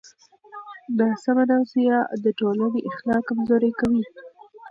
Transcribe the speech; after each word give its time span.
ناسمه 0.97 1.43
تغذیه 1.51 1.97
د 2.23 2.25
ټولنې 2.39 2.79
اخلاق 2.89 3.21
کمزوري 3.29 3.71
کوي. 3.79 4.03